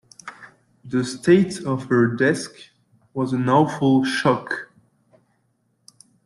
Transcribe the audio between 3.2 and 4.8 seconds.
an awful shock.